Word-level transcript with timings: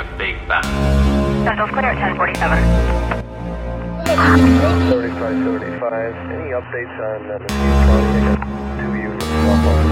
Vehicles 0.00 1.70
clear 1.70 1.92
at 1.92 2.00
1047. 2.16 3.20
3575. 4.90 6.14
Any 6.30 6.50
updates 6.56 6.96
on 7.00 7.30
uh, 7.30 7.36
the 7.38 7.44
Steve 7.48 7.78
County? 7.84 8.08
They 8.14 8.24
got 8.24 8.40
two 8.80 8.92
units 8.96 9.26
off 9.46 9.66
on 9.66 9.84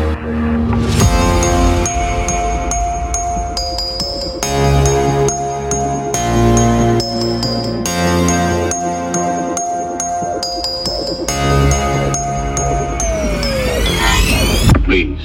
06. 14.72 14.84
Please, 14.84 15.24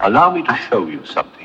allow 0.00 0.30
me 0.30 0.42
to 0.42 0.54
show 0.68 0.86
you 0.86 1.04
something. 1.06 1.41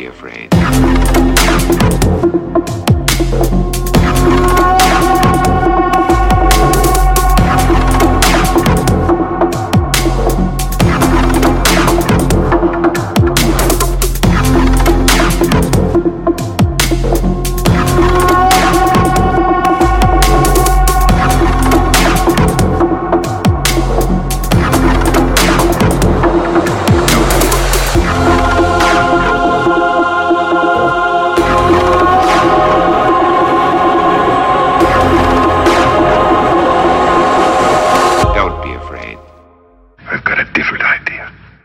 Be 0.00 0.06
afraid. 0.06 0.59